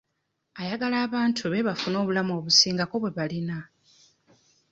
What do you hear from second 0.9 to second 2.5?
abantu be bafune obulamu